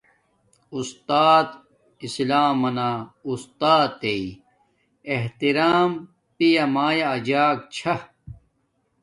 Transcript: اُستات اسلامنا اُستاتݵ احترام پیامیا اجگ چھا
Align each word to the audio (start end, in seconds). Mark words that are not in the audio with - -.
اُستات 0.75 1.49
اسلامنا 2.05 2.89
اُستاتݵ 3.27 4.23
احترام 5.13 5.89
پیامیا 6.37 7.07
اجگ 7.17 7.57
چھا 7.75 7.95